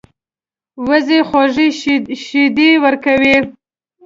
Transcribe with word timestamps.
وزې 0.87 1.19
خوږې 1.27 1.67
شیدې 2.25 2.69
ورکوي 2.83 3.35